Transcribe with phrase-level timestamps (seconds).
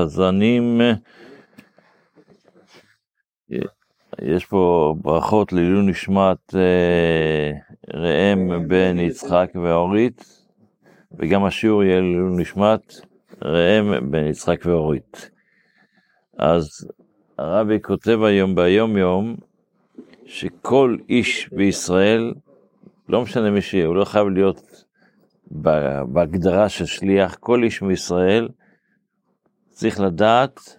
[0.00, 0.80] חזנים,
[4.22, 7.52] יש פה ברכות לעילוי נשמת אה,
[7.94, 10.24] ראם בן יצחק ואורית,
[11.18, 12.94] וגם השיעור יהיה לעילוי נשמת
[13.42, 15.30] ראם בן יצחק ואורית.
[16.38, 16.68] אז
[17.38, 19.36] הרבי כותב היום ביום יום,
[20.26, 22.34] שכל איש בישראל,
[23.08, 24.84] לא משנה מי שיהיה, הוא לא חייב להיות
[26.06, 28.48] בהגדרה של שליח, כל איש מישראל
[29.74, 30.78] צריך לדעת,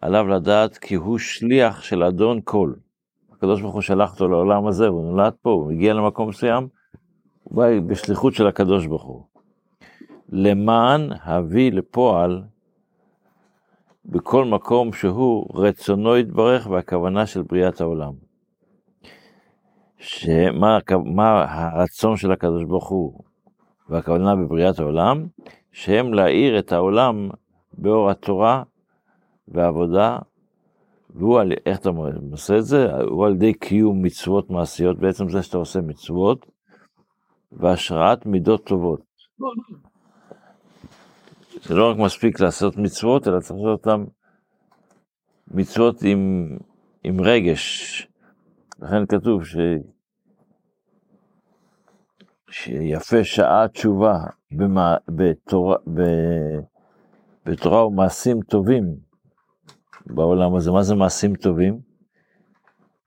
[0.00, 2.72] עליו לדעת כי הוא שליח של אדון כל.
[3.32, 6.68] הקדוש ברוך הוא שלח אותו לעולם הזה, הוא נולד פה, הוא הגיע למקום מסוים,
[7.42, 9.24] הוא בא בשליחות של הקדוש ברוך הוא.
[10.28, 12.42] למען הביא לפועל
[14.04, 18.12] בכל מקום שהוא רצונו יתברך והכוונה של בריאת העולם.
[19.98, 23.20] שמה מה הרצון של הקדוש ברוך הוא
[23.88, 25.26] והכוונה בבריאת העולם?
[25.72, 27.30] שהם להאיר את העולם
[27.78, 28.62] באור התורה
[29.48, 30.18] והעבודה,
[31.10, 31.90] והוא על, איך אתה
[32.30, 32.92] עושה את זה?
[32.94, 36.46] הוא על ידי קיום מצוות מעשיות, בעצם זה שאתה עושה מצוות,
[37.52, 39.00] והשראת מידות טובות.
[41.62, 44.04] זה לא רק מספיק לעשות מצוות, אלא צריך לעשות אותן
[45.48, 46.50] מצוות עם,
[47.04, 48.08] עם רגש.
[48.80, 49.56] לכן כתוב ש...
[52.50, 54.18] שיפה שעה תשובה
[54.50, 56.00] במה, בתורה, ב...
[57.46, 58.96] בתורה ומעשים טובים
[60.06, 60.70] בעולם הזה.
[60.70, 61.80] מה זה מעשים טובים?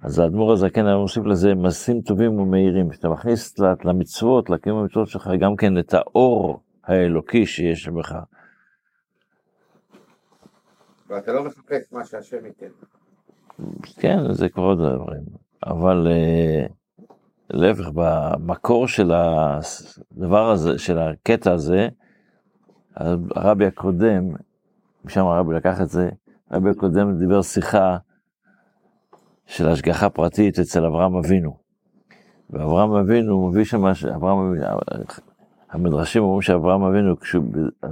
[0.02, 2.90] אז האדמו"ר הזקן היה מוסיף לזה מעשים טובים ומהירים.
[2.90, 8.16] כשאתה מכניס למצוות, לקיום המצוות שלך, גם כן את האור האלוקי שיש בך.
[11.10, 12.68] ואתה לא מחפש מה שהשם ייתן.
[14.00, 15.24] כן, זה כבר עוד דברים.
[15.66, 16.66] אבל אה,
[17.50, 21.88] להפך, במקור של הדבר הזה, של הקטע הזה,
[23.36, 24.24] הרבי הקודם,
[25.06, 26.10] משם הרבי לקח את זה,
[26.50, 27.98] הרבי הקודם דיבר שיחה
[29.46, 31.58] של השגחה פרטית אצל אברהם אבינו.
[32.50, 33.86] ואברהם אבינו מביא שם,
[34.16, 34.54] אברהם,
[35.72, 37.44] המדרשים אומרים שאברהם אבינו, כשהוא,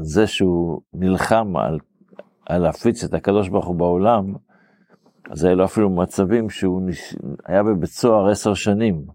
[0.02, 1.80] זה שהוא נלחם על,
[2.46, 4.34] על להפיץ את הקדוש ברוך הוא בעולם,
[5.30, 7.16] אז היה לו אפילו מצבים שהוא נש...
[7.46, 9.06] היה בבית סוהר עשר שנים.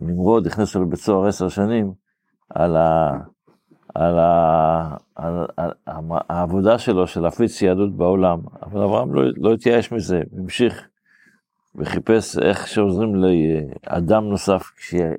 [0.00, 1.92] נמרוד הכניס לו לבית סוהר עשר שנים
[2.50, 3.10] על, ה...
[3.94, 4.96] על, ה...
[5.14, 8.40] על, על, על העבודה שלו של להפיץ יהדות בעולם.
[8.62, 10.88] אבל אברהם לא, לא התייאש מזה, המשיך
[11.74, 14.62] וחיפש איך שעוזרים לאדם נוסף,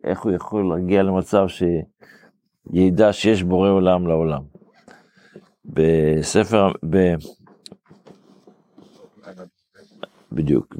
[0.03, 4.41] איך הוא יכול להגיע למצב שידע שיש בורא עולם לעולם.
[5.65, 7.13] בספר, ב...
[10.31, 10.75] בדיוק,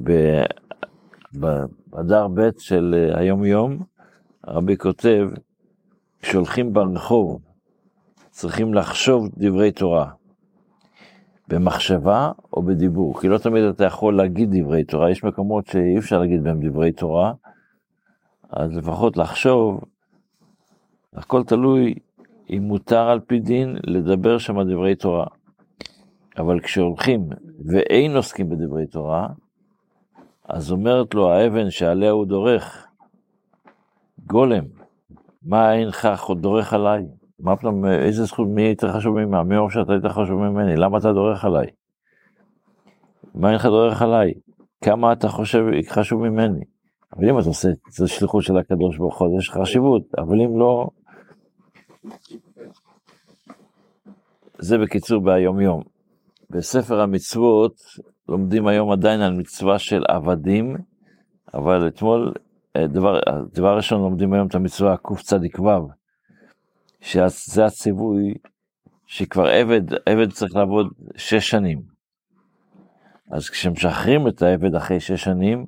[1.33, 3.83] באדר ב' של היום יום,
[4.43, 5.29] הרבי כותב,
[6.21, 7.41] כשהולכים ברחוב,
[8.31, 10.11] צריכים לחשוב דברי תורה,
[11.47, 16.19] במחשבה או בדיבור, כי לא תמיד אתה יכול להגיד דברי תורה, יש מקומות שאי אפשר
[16.19, 17.33] להגיד בהם דברי תורה,
[18.49, 19.83] אז לפחות לחשוב,
[21.13, 21.95] הכל תלוי
[22.49, 25.25] אם מותר על פי דין לדבר שם דברי תורה.
[26.37, 27.29] אבל כשהולכים
[27.65, 29.27] ואין עוסקים בדברי תורה,
[30.43, 32.87] אז אומרת לו האבן שעליה הוא דורך,
[34.27, 34.63] גולם,
[35.43, 36.07] מה אינך
[36.39, 37.05] דורך עליי?
[37.41, 39.39] מה פתאום, איזה זכות, מי יותר חשוב ממך?
[39.45, 40.75] מי אומר שאתה יותר חשוב ממני?
[40.75, 41.67] למה אתה דורך עליי?
[43.35, 44.33] מה אינך דורך עליי?
[44.83, 46.63] כמה אתה חושב חשוב ממני?
[47.15, 50.89] אבל אם אתה עושה את השליחות של הקדוש ברוך הוא, יש חשיבות, אבל אם לא...
[54.59, 55.81] זה בקיצור ביום יום.
[56.49, 57.75] בספר המצוות
[58.29, 60.75] לומדים היום עדיין על מצווה של עבדים,
[61.53, 62.33] אבל אתמול,
[62.75, 63.19] אה, דבר,
[63.53, 65.37] דבר ראשון לומדים היום את המצווה קצ"ו,
[67.01, 68.33] שזה הציווי
[69.05, 71.81] שכבר עבד, עבד צריך לעבוד שש שנים.
[73.31, 75.65] אז כשמשחררים את העבד אחרי שש שנים,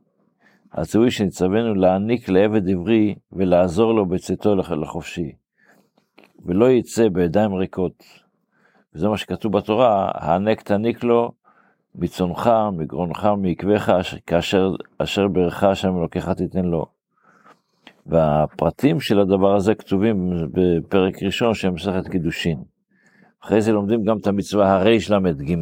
[0.73, 5.31] הציווי שנצווינו להעניק לעבד עברי ולעזור לו בצאתו לחופשי,
[6.45, 8.03] ולא יצא בידיים ריקות.
[8.95, 11.31] וזה מה שכתוב בתורה, הענק תעניק לו
[11.95, 13.91] מצונך, מגרונך, מעקביך,
[14.27, 16.92] כאשר אשר ברך השם אלוקיך תיתן לו.
[18.05, 22.63] והפרטים של הדבר הזה כתובים בפרק ראשון של מסכת קידושין.
[23.43, 25.57] אחרי זה לומדים גם את המצווה הרי"ל"ג,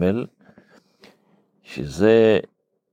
[1.63, 2.39] שזה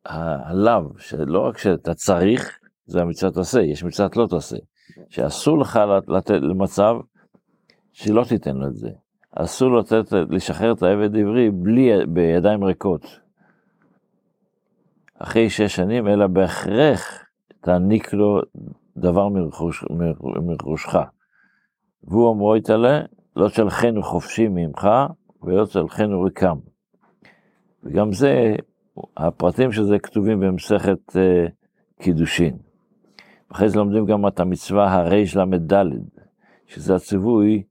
[0.06, 4.56] הלאו, שלא רק שאתה צריך, זה המצוות תעשה, יש מצוות לא תעשה.
[5.09, 6.95] שאסור לך לתת למצב
[7.93, 8.91] שלא תיתן לו את זה.
[9.33, 13.21] אסור לתת, לשחרר את העבד עברי בלי, בידיים ריקות.
[15.19, 17.25] אחרי שש שנים, אלא בהכרח
[17.61, 18.43] תעניק לו
[19.00, 19.85] דבר מרכוש,
[20.47, 20.95] מרכושך.
[22.05, 23.00] והוא אמרו יתעלה,
[23.37, 24.89] לא תלכנו חופשי ממך,
[25.43, 26.59] ולא תלכנו ריקם.
[27.83, 28.55] וגם זה,
[29.17, 31.47] הפרטים של זה כתובים במסכת אה,
[32.00, 32.59] קידושין.
[33.53, 35.73] אחרי זה לומדים גם את המצווה הרי"ד,
[36.67, 37.62] שזה הציווי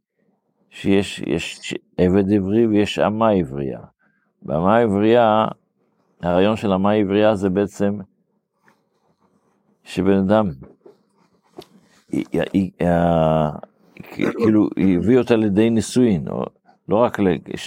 [0.70, 3.80] שיש יש עבד עברי ויש אמה עברייה.
[4.42, 5.46] באמה עברייה,
[6.22, 8.00] הרעיון של אמה עברייה זה בעצם
[9.84, 10.50] שבן אדם,
[14.12, 16.26] כאילו, הביא אותה לידי נישואין,
[16.90, 17.18] לא רק,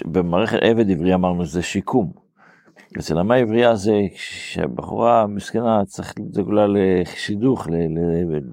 [0.04, 2.12] במערכת עבד עברי אמרנו שזה שיקום.
[2.98, 7.66] אצל אמה עברייה זה שהבחורה מסכנה צריך לדאוג לשידוך,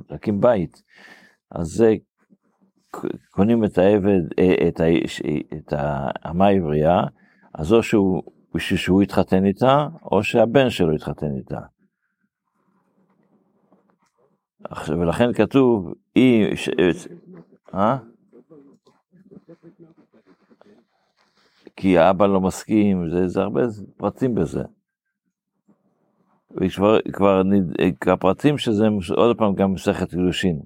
[0.10, 0.82] להקים בית.
[1.52, 1.96] אז זה
[3.32, 4.84] קונים את העבד, אה, את, ה,
[5.58, 7.02] את האמה העברייה,
[7.56, 8.24] אז או שהוא,
[8.56, 11.60] בשביל שהוא יתחתן איתה, או שהבן שלו יתחתן איתה.
[14.88, 15.94] ולכן כתוב,
[16.56, 16.70] ש...
[17.74, 17.98] אה?
[21.76, 23.62] כי האבא לא מסכים, זה, זה הרבה
[23.98, 24.64] פרטים בזה.
[26.52, 27.42] וכבר כבר,
[28.08, 30.62] הפרטים שזה עוד פעם גם מסכת קידושין.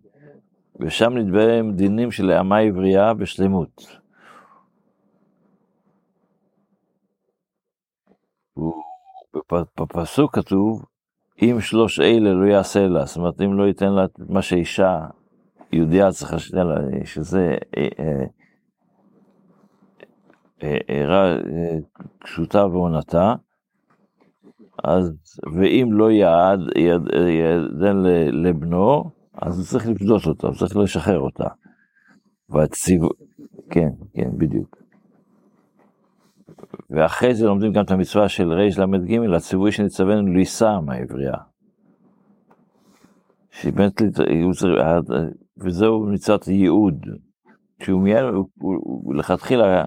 [0.80, 4.02] ושם נדברים דינים של אמה עברייה בשלמות.
[9.80, 10.86] בפסוק כתוב,
[11.42, 15.00] אם שלוש אלה לא יעשה לה, זאת אומרת, אם לא ייתן לה מה שאישה
[15.72, 17.56] יהודייה צריכה שתהיה לה, שזה
[20.88, 21.36] ערה
[22.20, 23.36] פשוטה ועונתה,
[24.84, 25.14] אז,
[25.54, 27.98] ואם לא יעד, יעדן
[28.32, 29.04] לבנו,
[29.34, 31.48] אז הוא צריך לפדות אותה, הוא צריך לשחרר אותה.
[32.50, 33.02] והציב...
[33.70, 34.81] כן, כן, בדיוק.
[36.90, 41.38] ואחרי זה לומדים גם את המצווה של רל"ג, הציווי שנצווינו לישא מהעברייה.
[43.52, 44.02] שבאמת,
[45.58, 47.06] וזהו מצוות ייעוד.
[47.84, 48.24] שהוא מיד,
[48.60, 49.86] הוא לכתחילה,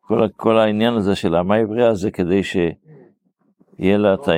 [0.00, 4.32] כל, כל העניין הזה של האמה העברייה זה כדי שיהיה לה את ה...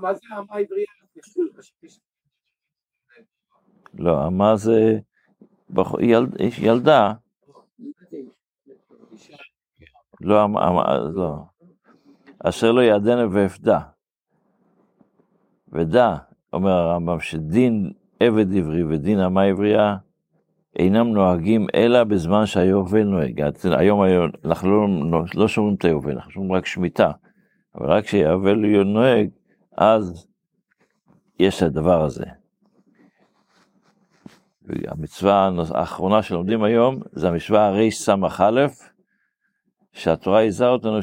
[0.00, 0.86] מה זה האמה העברייה?
[3.94, 4.98] לא, אמה זה
[6.58, 7.12] ילדה.
[10.20, 10.46] לא,
[11.14, 11.36] לא.
[12.44, 13.80] אשר לא יעדנה ואפדה.
[15.72, 16.16] ודע,
[16.52, 19.96] אומר הרמב"ם, שדין עבד עברי ודין אמה עברייה
[20.76, 23.42] אינם נוהגים אלא בזמן שהיובל נוהג.
[23.64, 24.02] היום,
[24.44, 27.10] אנחנו לא, לא שומעים את היובל, אנחנו שומעים רק שמיטה.
[27.74, 29.28] אבל רק כשהיובל נוהג,
[29.76, 30.26] אז
[31.38, 32.24] יש הדבר הזה.
[34.88, 38.16] המצווה האחרונה שלומדים היום זה המצווה רס"א,
[39.92, 40.98] שהתורה יזהה אותנו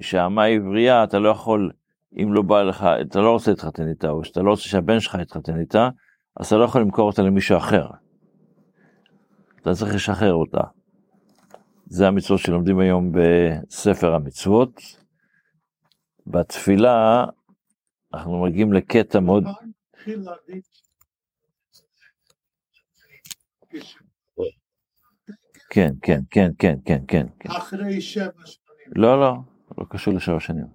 [0.00, 1.70] שהאמה עברייה אתה לא יכול,
[2.22, 5.18] אם לא בא לך, אתה לא רוצה להתחתן איתה, או שאתה לא רוצה שהבן שלך
[5.22, 5.88] יתחתן איתה,
[6.36, 7.86] אז אתה לא יכול למכור אותה למישהו אחר.
[9.62, 10.60] אתה צריך לשחרר אותה.
[11.86, 14.80] זה המצוות שלומדים היום בספר המצוות.
[16.26, 17.24] בתפילה
[18.14, 19.44] אנחנו מגיעים לקטע מאוד...
[25.74, 27.26] כן, כן, כן, כן, כן, כן.
[27.50, 28.92] אחרי שבע שנים.
[28.96, 29.36] לא, לא,
[29.78, 30.66] לא קשור לשבע שנים.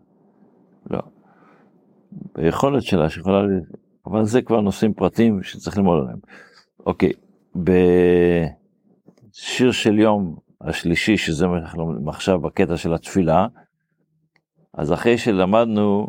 [0.90, 1.00] לא.
[2.36, 3.42] ביכולת שלה שיכולה,
[4.06, 6.20] אבל זה כבר נושאים פרטיים שצריך ללמוד עליהם.
[6.86, 7.12] אוקיי,
[7.56, 7.72] בשיר
[9.72, 11.46] של יום השלישי, שזה
[12.08, 13.48] עכשיו בקטע של התפילה,
[14.74, 16.08] אז אחרי שלמדנו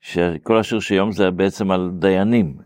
[0.00, 2.56] שכל השיר של יום זה בעצם על דיינים,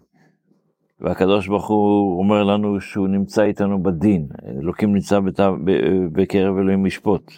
[1.04, 4.28] והקדוש ברוך הוא אומר לנו שהוא נמצא איתנו בדין,
[4.60, 5.20] אלוקים נמצא
[6.12, 7.32] בקרב אלוהים משפוט,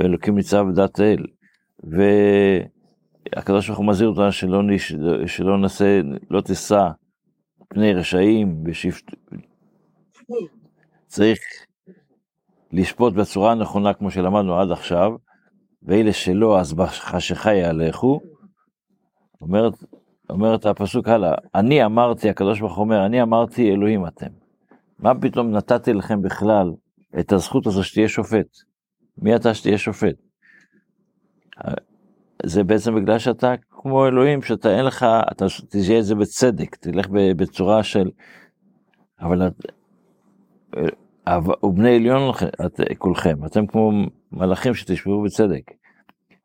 [0.00, 1.26] אלוקים נמצא בדת האל,
[3.32, 4.94] והקדוש ברוך הוא מזהיר אותנו שלא, נש...
[5.26, 6.88] שלא נעשה, לא תישא
[7.68, 9.04] פני רשעים, בשפט...
[11.06, 11.38] צריך
[12.72, 15.12] לשפוט בצורה הנכונה כמו שלמדנו עד עכשיו,
[15.82, 18.20] ואלה שלא אז בחשיכה יהלכו,
[19.40, 19.74] אומרת
[20.34, 24.26] אומרת הפסוק הלאה, אני אמרתי, הקדוש ברוך אומר, אני אמרתי אלוהים אתם.
[24.98, 26.72] מה פתאום נתתי לכם בכלל
[27.18, 28.46] את הזכות הזו שתהיה שופט?
[29.18, 30.14] מי אתה שתהיה שופט?
[32.42, 37.06] זה בעצם בגלל שאתה כמו אלוהים, שאתה אין לך, אתה תהיה את זה בצדק, תלך
[37.10, 38.10] בצורה של...
[39.20, 39.66] אבל את...
[41.62, 42.30] ובני עליון
[42.66, 43.92] את, כולכם, אתם כמו
[44.32, 45.70] מלאכים שתשבו בצדק.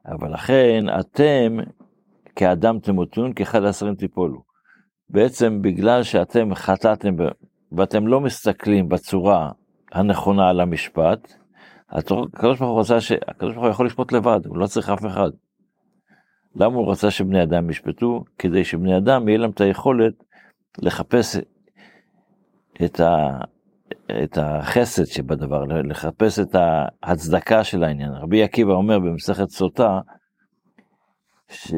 [0.05, 1.57] אבל לכן אתם
[2.39, 4.43] כאדם תמותון, כאחד העשרים תיפולו.
[5.09, 7.15] בעצם בגלל שאתם חטאתם
[7.71, 9.51] ואתם לא מסתכלים בצורה
[9.91, 11.33] הנכונה על המשפט,
[11.89, 13.11] הקדוש ברוך הוא רצה ש...
[13.11, 15.29] הקדוש ברוך הוא יכול לשפוט לבד, הוא לא צריך אף אחד.
[16.55, 18.23] למה הוא רצה שבני אדם ישפטו?
[18.37, 20.13] כדי שבני אדם יהיה להם את היכולת
[20.77, 21.37] לחפש
[22.85, 23.37] את, ה...
[24.23, 26.55] את החסד שבדבר, לחפש את
[27.03, 28.11] ההצדקה של העניין.
[28.11, 29.99] רבי עקיבא אומר במסכת סוטה,
[31.49, 31.73] ש...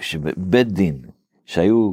[0.00, 0.98] שבית דין
[1.44, 1.92] שהיו,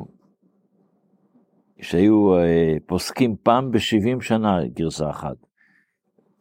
[1.82, 5.36] שהיו אה, פוסקים פעם ב-70 שנה גרסה אחת,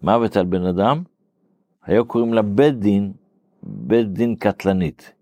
[0.03, 1.03] מוות על בן אדם,
[1.83, 3.13] היו קוראים לה בית דין,
[3.63, 5.13] בית דין קטלנית.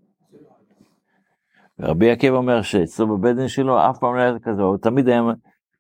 [1.79, 5.23] ורבי עקיבא אומר שאצלו בבית דין שלו אף פעם לא היה כזה, הוא תמיד היה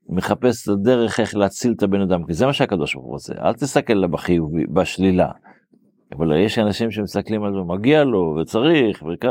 [0.09, 3.35] מחפש את הדרך איך להציל את הבן אדם, כי זה מה שהקדוש ברוך הוא רוצה,
[3.35, 5.31] אל תסתכל לה בחיובי, בשלילה.
[6.13, 9.25] אבל יש אנשים שמסתכלים על זה, מגיע לו וצריך, וכ...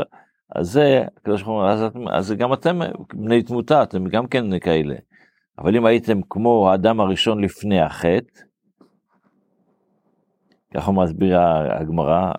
[0.50, 2.80] אז זה, הקדוש ברוך הוא, אז, אז גם אתם
[3.14, 4.94] בני תמותה, אתם גם כן כאלה.
[5.58, 8.40] אבל אם הייתם כמו האדם הראשון לפני החטא,
[10.74, 12.32] ככה מסבירה הגמרא,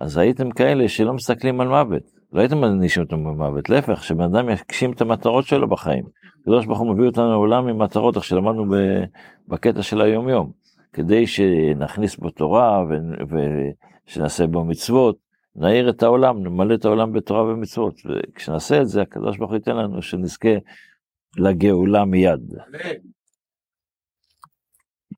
[0.00, 2.02] אז הייתם כאלה שלא מסתכלים על מוות,
[2.32, 6.04] לא הייתם מענישים אותם במוות, להפך, שבן אדם יגשים את המטרות שלו בחיים.
[6.40, 8.64] הקדוש ברוך הוא מביא אותנו לעולם עם מטרות, איך שלמדנו
[9.48, 10.50] בקטע של היום יום,
[10.92, 12.84] כדי שנכניס בו תורה
[14.06, 15.16] ושנעשה בו מצוות,
[15.56, 19.76] נעיר את העולם, נמלא את העולם בתורה ומצוות, וכשנעשה את זה, הקדוש ברוך הוא ייתן
[19.76, 20.54] לנו שנזכה
[21.38, 22.54] לגאולה מיד.